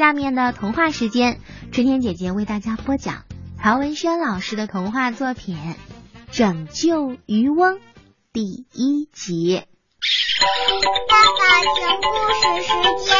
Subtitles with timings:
[0.00, 1.38] 下面的童话时间，
[1.72, 3.24] 春天姐姐为大家播讲
[3.62, 5.58] 曹文轩老师的童话作品
[6.34, 7.74] 《拯救渔翁》
[8.32, 9.62] 第一集。
[11.06, 12.72] 爸爸讲故事时
[13.04, 13.14] 间。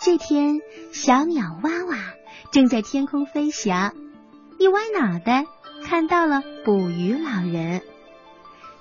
[0.00, 0.60] 这天，
[0.92, 1.98] 小鸟哇哇
[2.52, 3.96] 正在天空飞翔，
[4.60, 5.44] 一歪脑袋
[5.84, 7.82] 看到了捕鱼老人。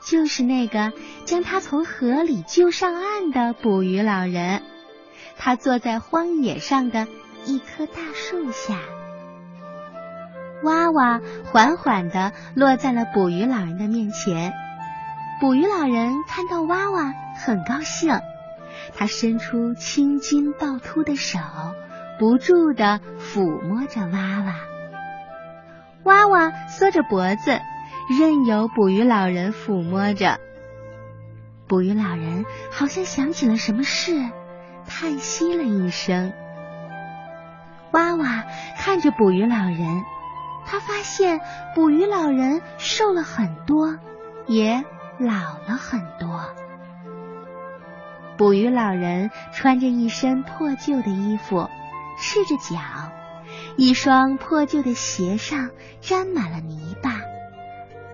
[0.10, 0.94] 就是那个
[1.26, 4.64] 将他从河里救上岸的捕鱼老人，
[5.38, 7.07] 他坐在荒野上的
[7.46, 8.79] 一棵大树下。
[10.64, 11.20] 娃娃
[11.51, 14.54] 缓缓地落在了捕鱼老人的面前。
[15.42, 18.21] 捕鱼老人看到娃娃很高兴，
[18.96, 21.37] 他伸出青筋暴突的手，
[22.18, 24.56] 不住地抚摸着娃娃。
[26.04, 27.60] 娃娃缩着脖子。
[28.09, 30.39] 任由捕鱼老人抚摸着，
[31.68, 34.30] 捕鱼老人好像想起了什么事，
[34.88, 36.34] 叹息了一声。
[37.92, 38.44] 娃娃
[38.78, 40.03] 看着捕鱼老人，
[40.66, 41.39] 他发现
[41.75, 43.97] 捕鱼老人瘦了很多，
[44.45, 44.84] 也
[45.17, 45.34] 老
[45.67, 46.53] 了很多。
[48.38, 51.69] 捕鱼老人穿着一身破旧的衣服，
[52.19, 52.78] 赤着脚，
[53.78, 57.22] 一双破旧的鞋上沾满了泥巴。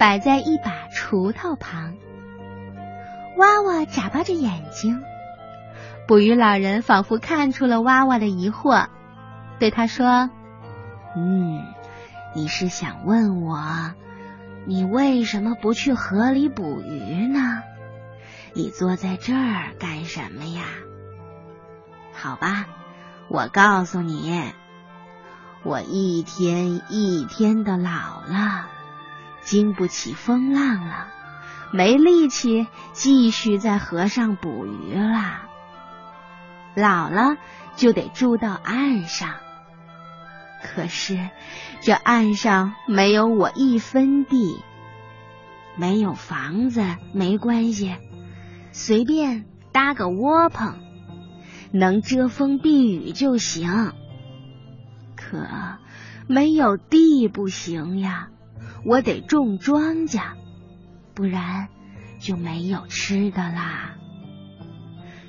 [0.04, 1.96] 摆在一把锄头旁，
[3.38, 5.02] 娃娃眨巴着眼睛。
[6.10, 8.88] 捕鱼老人仿佛看出了娃娃的疑惑，
[9.60, 10.30] 对他说
[11.16, 11.64] ：“嗯，
[12.36, 13.94] 你是想问我，
[14.66, 17.64] 你为什么不去河里捕鱼呢？
[18.52, 20.64] 你坐在这儿干什么呀？
[22.12, 22.66] 好吧，
[23.30, 24.52] 我告诉你，
[25.64, 28.67] 我一天一天的老了。”
[29.44, 31.08] 经不起风浪了，
[31.72, 35.41] 没力气继续在河上捕鱼了。
[36.75, 37.38] 老了
[37.75, 39.36] 就得住到岸上，
[40.64, 41.30] 可是
[41.82, 44.64] 这岸上没有我一分地，
[45.76, 46.82] 没有房子
[47.14, 47.95] 没关系，
[48.71, 50.80] 随便搭个窝棚，
[51.71, 53.93] 能遮风避雨就行。
[55.15, 55.48] 可
[56.27, 58.30] 没有地不行呀。
[58.86, 60.34] 我得种庄稼，
[61.14, 61.68] 不然
[62.20, 63.96] 就没有吃的啦。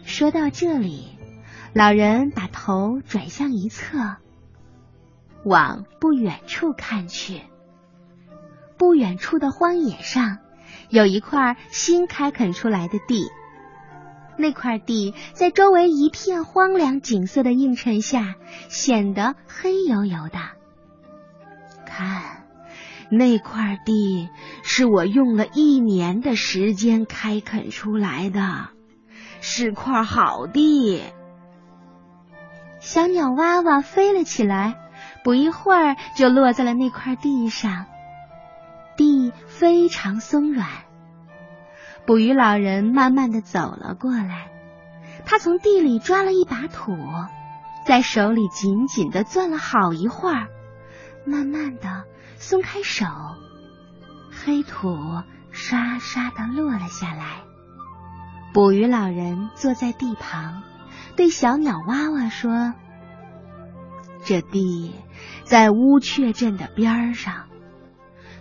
[0.04, 1.08] 说到这里，
[1.72, 4.16] 老人把头转向一侧，
[5.44, 7.40] 往不远处看去。
[8.76, 10.38] 不远处的荒野上
[10.88, 13.28] 有一块新开垦出来的地，
[14.36, 18.34] 那块地在周围一片荒凉景色的映衬下，
[18.68, 20.38] 显得黑油油的。
[21.86, 22.43] 看。
[23.16, 24.28] 那块地
[24.62, 28.68] 是我用了一年的时间开垦出来的，
[29.40, 31.02] 是块好地。
[32.80, 34.74] 小鸟娃娃飞了起来，
[35.22, 37.86] 不一会儿就落在了那块地上。
[38.96, 40.68] 地非常松软。
[42.06, 44.50] 捕鱼老人慢慢的走了过来，
[45.24, 46.92] 他从地里抓了一把土，
[47.86, 50.48] 在手里紧紧的攥了好一会儿，
[51.24, 52.04] 慢慢的。
[52.36, 53.06] 松开手，
[54.30, 54.96] 黑土
[55.50, 57.42] 刷刷的落了下来。
[58.52, 60.62] 捕鱼老人坐在地旁，
[61.16, 62.74] 对小鸟娃娃说
[64.24, 64.94] ：“这地
[65.44, 67.46] 在乌鹊镇的边上，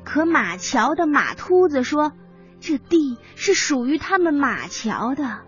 [0.04, 2.12] 可马桥的马秃子说，
[2.60, 5.42] 这地是属于他们马桥的。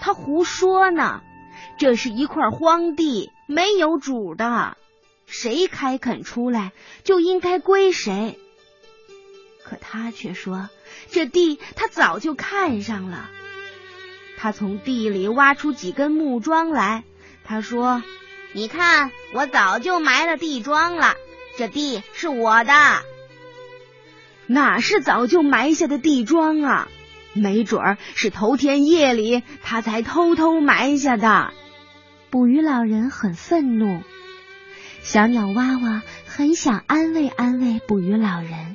[0.00, 1.20] 他胡说呢，
[1.78, 4.76] 这是一块荒地，没有主的。”
[5.26, 8.38] 谁开垦出来就应该归谁，
[9.64, 10.68] 可他却说
[11.10, 13.30] 这地他早就看上了。
[14.36, 17.04] 他从地里挖出几根木桩来，
[17.44, 18.02] 他说
[18.52, 21.14] ：“你看，我早就埋了地桩了，
[21.56, 22.72] 这地是我的。”
[24.46, 26.88] 哪是早就埋下的地桩啊？
[27.32, 31.52] 没准儿是头天夜里他才偷偷埋下的。
[32.30, 34.02] 捕鱼老人很愤怒。
[35.04, 38.74] 小鸟娃娃很想安慰安慰捕鱼老人，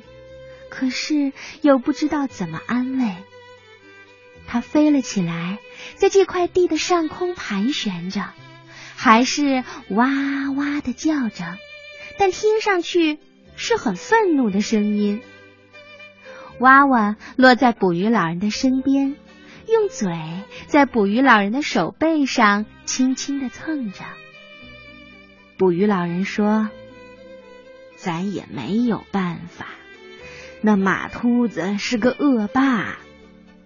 [0.70, 3.16] 可是又不知道怎么安慰。
[4.46, 5.58] 它飞了起来，
[5.96, 8.30] 在这块地的上空盘旋着，
[8.94, 10.06] 还是哇
[10.56, 11.58] 哇的叫着，
[12.16, 13.18] 但听上去
[13.56, 15.20] 是很愤怒的声音。
[16.60, 19.16] 娃娃落在捕鱼老人的身边，
[19.66, 20.16] 用嘴
[20.68, 24.04] 在捕鱼老人的手背上轻轻的蹭着。
[25.60, 26.70] 捕鱼老人说
[27.94, 29.66] ：“咱也没有办法。
[30.62, 32.96] 那马秃子是个恶霸，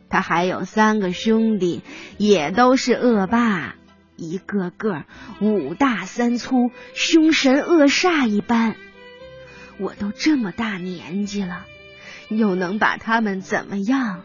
[0.08, 1.82] 他还有三个兄弟，
[2.18, 3.76] 也都是恶霸，
[4.16, 5.04] 一个个
[5.40, 8.74] 五大三粗，凶神恶煞一般。
[9.78, 11.64] 我都这么大年纪了，
[12.28, 14.24] 又能把他们怎么样？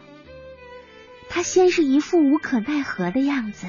[1.28, 3.68] 他先是一副无可奈何的样子，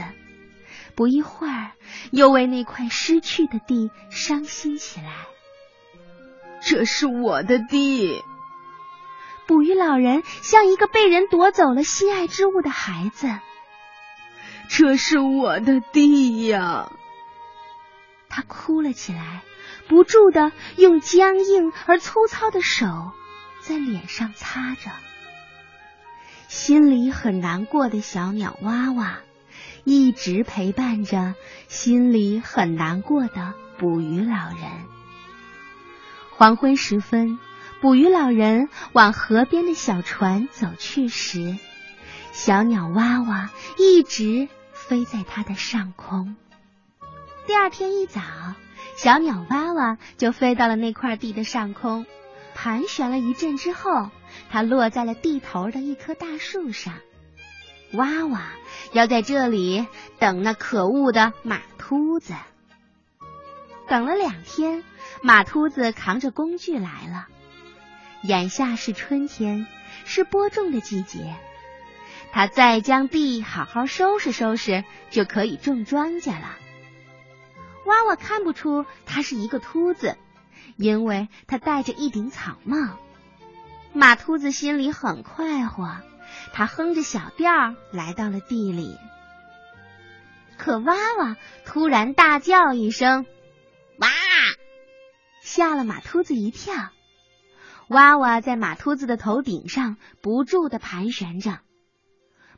[1.02, 1.72] 不一会儿
[2.12, 5.26] 又为那块失去的地伤心起来。
[6.62, 8.22] 这是我的地。
[9.48, 13.28] 捕鱼老人像一个被人夺走了心爱之物的孩子。
[14.70, 16.92] 这是我的地呀！
[18.30, 19.42] 他哭了起来，
[19.88, 22.86] 不住的用僵硬而粗糙的手
[23.60, 24.92] 在脸上擦着。
[26.48, 29.18] 心里很难过的小鸟娃娃，
[29.84, 31.36] 一直陪伴着
[31.68, 34.70] 心里很难过的捕鱼老人。
[36.32, 37.40] 黄昏时分。
[37.82, 41.58] 捕鱼老人往河边的小船走去时，
[42.32, 46.36] 小鸟娃娃一直飞在它的上空。
[47.48, 48.22] 第二天一早，
[48.96, 52.06] 小鸟娃娃就飞到了那块地的上空，
[52.54, 54.12] 盘旋了一阵之后，
[54.52, 56.94] 它落在了地头的一棵大树上。
[57.94, 58.44] 娃娃
[58.94, 59.86] 要在这里
[60.20, 62.34] 等那可恶的马秃子。
[63.88, 64.84] 等了两天，
[65.22, 67.28] 马秃子扛着工具来了。
[68.24, 69.68] 眼下是春天，
[70.06, 71.36] 是播种的季节。
[72.32, 76.58] 他再将地好好收拾收拾，就可以种庄稼了。
[77.86, 80.16] 娃娃看不出他是一个秃子，
[80.78, 82.78] 因为他戴着一顶草帽。
[83.92, 85.98] 马秃子心里很快活，
[86.54, 88.98] 他哼着小调来到了地里。
[90.58, 93.26] 可娃娃突然大叫一声
[93.98, 94.08] ：“哇！”
[95.42, 96.74] 吓了马秃子一跳。
[97.88, 101.60] 娃娃在马秃子的头顶上不住的盘旋着，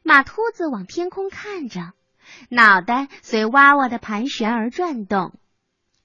[0.04, 1.94] 马秃子往天空看着，
[2.50, 5.40] 脑袋随娃娃的盘旋而转动，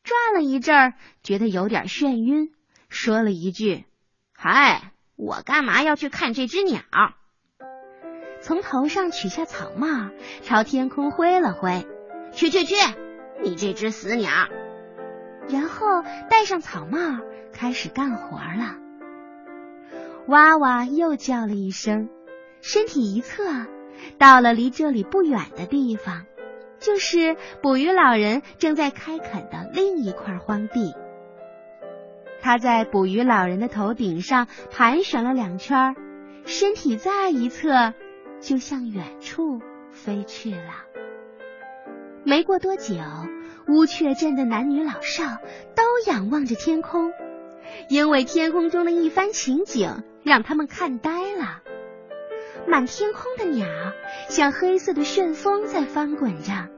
[0.03, 2.55] 转了一阵儿，觉得有点眩晕，
[2.88, 3.85] 说了一句
[4.32, 6.81] ：“嗨，我干嘛要去看这只鸟？”
[8.48, 10.08] 从头上取下草帽，
[10.42, 11.86] 朝天空挥了挥
[12.32, 12.76] ：“去去去，
[13.42, 14.30] 你这只死鸟！”
[15.52, 16.98] 然后戴上草帽，
[17.52, 18.76] 开始干活了。
[20.28, 22.08] 娃娃又叫了一声，
[22.62, 23.44] 身体一侧，
[24.16, 26.24] 到了离这里不远的地方，
[26.78, 30.94] 就是捕鱼老人正在开垦的另一块荒地。
[32.40, 35.94] 他在捕鱼老人的头顶上盘旋了两圈，
[36.46, 37.92] 身体再一侧，
[38.40, 40.85] 就向远处飞去了。
[42.25, 42.94] 没过多久，
[43.69, 45.25] 乌鹊镇的男女老少
[45.75, 47.12] 都仰望着天空。
[47.88, 51.62] 因为天空中的一番情景让他们看呆了，
[52.67, 53.67] 满天空的鸟
[54.29, 56.69] 像黑色的旋风在翻滚着，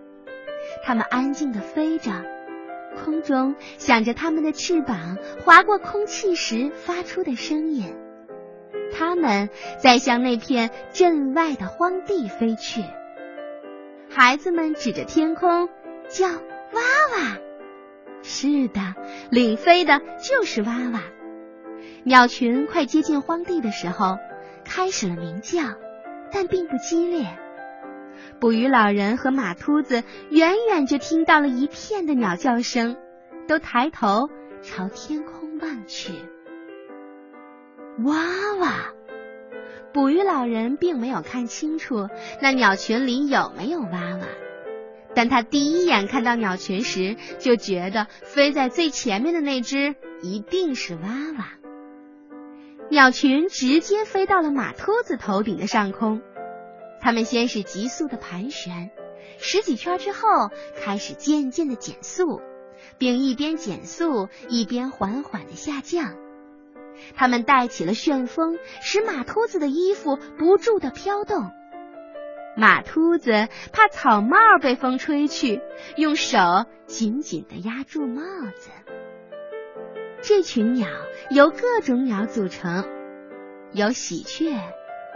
[0.84, 2.10] 它们安静的飞着，
[3.04, 7.94] 空中响着它们的翅膀划过空气时发出的声音。
[8.92, 9.48] 它们
[9.78, 12.82] 在向那片镇外的荒地飞去。
[14.08, 15.68] 孩子们指着天空
[16.08, 16.26] 叫
[16.72, 16.80] ：“哇
[17.16, 17.38] 哇！”
[18.22, 18.80] 是的，
[19.30, 21.02] 领飞的就是娃娃。
[22.04, 24.18] 鸟群快接近荒地的时候，
[24.64, 25.62] 开始了鸣叫，
[26.32, 27.26] 但并不激烈。
[28.40, 32.96] 捕鱼老人和马秃子远远就听到了一片的鸟叫声，
[33.46, 34.28] 都抬头
[34.62, 36.12] 朝天空望去。
[38.04, 38.16] 哇
[38.60, 38.94] 哇！
[39.92, 42.08] 捕鱼老人并没有看清楚
[42.40, 44.26] 那鸟群里有没有娃娃。
[45.14, 51.48] 但他第一眼看到鸟群时，就觉得飞在最前面的那只一定是娃娃。
[52.90, 56.22] 鸟群直接飞到了马秃子头顶的上空，
[57.00, 58.90] 它们先是急速的盘旋，
[59.38, 62.40] 十几圈之后开始渐渐的减速，
[62.96, 66.14] 并一边减速一边缓缓的下降。
[67.14, 71.50] 它们带起了旋风，使马秃子的衣服不住的飘动。
[72.56, 75.60] 马秃子怕草帽被风吹去，
[75.96, 76.38] 用手
[76.86, 78.22] 紧紧的压住帽
[78.56, 78.70] 子。
[80.20, 80.88] 这群鸟
[81.30, 82.84] 由各种鸟组成，
[83.72, 84.54] 有喜鹊、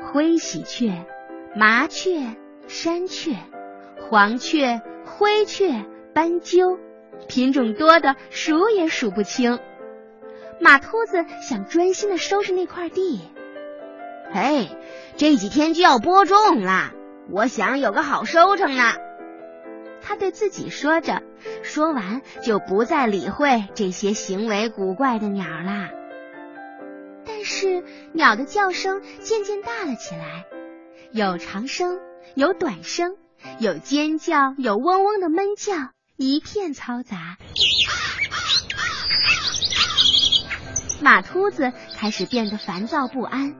[0.01, 1.05] 灰喜鹊、
[1.55, 2.37] 麻雀、
[2.69, 3.37] 山雀、
[4.01, 6.79] 黄雀、灰雀、斑鸠，
[7.29, 9.59] 品种多的数也数不清。
[10.61, 13.21] 马秃子想专心的收拾那块地。
[14.33, 14.69] 嘿，
[15.17, 16.93] 这几天就要播种了。
[17.31, 18.95] 我想有个好收成呢，
[20.03, 21.23] 他对自己说着，
[21.63, 25.91] 说完就不再理会这些行为古怪的鸟啦。
[27.27, 27.83] 但是
[28.13, 30.45] 鸟的叫声渐渐大了起来，
[31.13, 32.01] 有长声，
[32.35, 33.17] 有短声，
[33.59, 35.75] 有尖叫，有嗡嗡的闷叫，
[36.17, 37.37] 一片嘈杂。
[41.01, 43.55] 马秃子开始变得烦躁不安，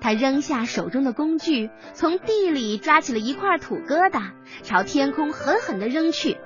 [0.00, 4.30] 他扔下手中的工具，从地里抓起了一块土疙瘩，
[4.62, 6.38] 朝天空狠狠的扔去。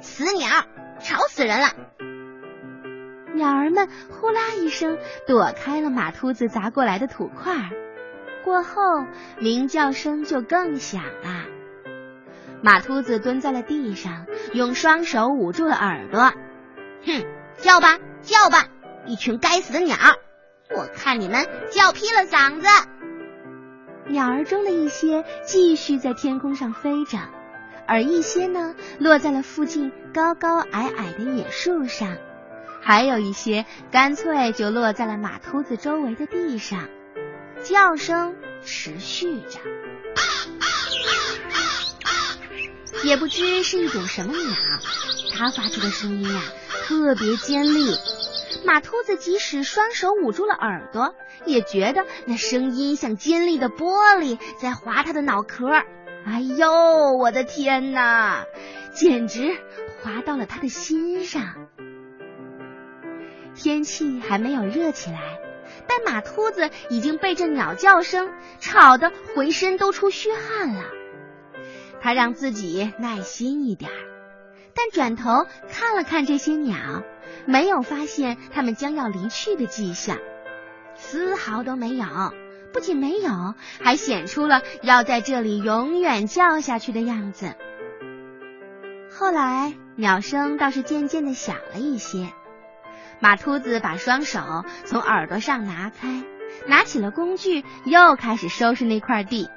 [0.00, 0.48] 死鸟，
[1.00, 1.68] 吵死人了！
[3.34, 7.70] 鸟儿们呼啦一声躲开了马秃子砸过来的土块，
[8.44, 8.82] 过后
[9.38, 11.46] 鸣叫声就更响了。
[12.62, 16.32] 马秃子蹲在了地上，用双手捂住了耳朵。
[17.04, 17.24] 哼，
[17.56, 18.68] 叫吧，叫吧！
[19.06, 19.96] 一群该死的鸟，
[20.70, 22.66] 我看你们叫劈了嗓子。
[24.08, 27.18] 鸟儿中的一些继续在天空上飞着，
[27.86, 32.16] 而一些呢落在了附近高高矮矮的野树上，
[32.80, 36.88] 还有一些干脆就落在了马秃子周围的地上。
[37.64, 39.60] 叫声持续着，
[43.04, 44.56] 也不知是一种什么鸟，
[45.36, 46.42] 它发出的声音呀
[46.84, 47.96] 特别尖利。
[48.64, 51.14] 马秃子即使双手捂住了耳朵，
[51.44, 55.68] 也觉得那声音像尖利的玻璃在划他的脑壳。
[56.24, 58.44] 哎呦，我的天哪，
[58.92, 59.56] 简直
[60.00, 61.42] 划到了他的心上。
[63.54, 65.40] 天气还没有热起来，
[65.86, 70.84] 但马秃子已经被这鸟叫声吵得浑身都出虚汗了。
[72.00, 73.90] 他让自己耐心一点，
[74.74, 77.02] 但转头看了看这些鸟。
[77.44, 80.16] 没有发现它们将要离去的迹象，
[80.94, 82.06] 丝毫都没有。
[82.72, 87.54] 不仅没有，还显出了要在这里永远叫下去的样子。
[89.10, 92.28] 后来，鸟声倒是渐渐的小了一些。
[93.20, 96.22] 马秃子把双手从耳朵上拿开，
[96.66, 99.50] 拿起了工具，又开始收拾那块地。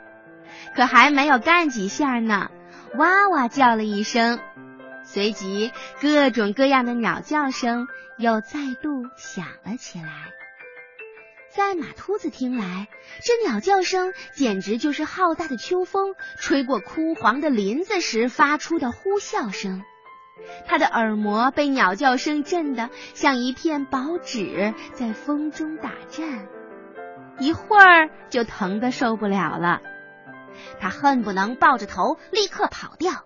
[0.76, 2.50] 可还没有干几下呢，
[2.98, 4.40] 哇哇叫了一声。
[5.06, 5.72] 随即，
[6.02, 10.34] 各种各样的鸟叫声又再度响了起来。
[11.56, 12.90] 在马秃子听来，
[13.24, 19.82] 这鸟叫声简直就是浩大的秋风吹过枯黄的林子时发出的呼啸声。
[20.68, 26.50] 他的耳膜被鸟叫声震得像一片薄纸在风中打颤，
[27.40, 29.82] 一会儿就疼得受不了了。
[30.82, 33.26] 他恨不能抱着头立刻跑掉。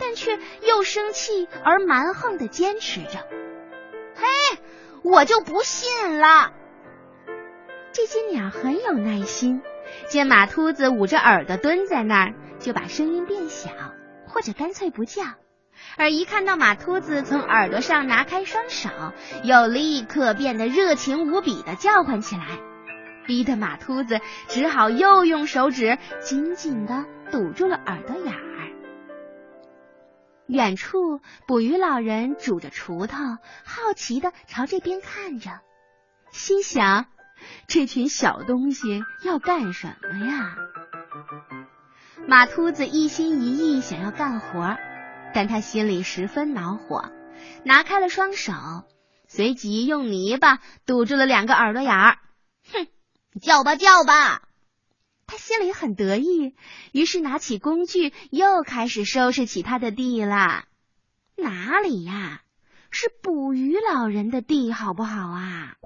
[0.00, 3.26] 但却又生气而蛮横的坚持着。
[4.14, 4.58] 嘿，
[5.04, 6.52] 我就不信了！
[7.92, 9.62] 这些鸟很有耐心，
[10.08, 13.70] 见马秃子捂着耳朵蹲在那儿，就把声音变小，
[14.26, 15.24] 或者干脆不叫；
[15.96, 18.88] 而一看到马秃子从耳朵上拿开双手，
[19.42, 22.60] 又立刻变得热情无比的叫唤起来，
[23.26, 28.49] 逼得马秃子只好又用手指紧紧的堵住了耳朵眼儿。
[30.50, 33.16] 远处，捕鱼老人拄着锄头，
[33.64, 35.60] 好奇的朝这边看着，
[36.32, 37.06] 心想：
[37.68, 40.56] 这群小东西要干什么呀？
[42.26, 44.76] 马秃子一心一意想要干活，
[45.32, 47.10] 但他心里十分恼火，
[47.64, 48.52] 拿开了双手，
[49.28, 52.18] 随即用泥巴堵住了两个耳朵眼儿。
[52.72, 52.88] 哼，
[53.40, 54.42] 叫吧叫吧。
[55.30, 56.56] 他心里很得意，
[56.90, 60.64] 于是拿起工具，又开始收拾起他的地了。
[61.36, 62.42] 哪里呀？
[62.90, 65.76] 是捕鱼老人的地，好不好啊？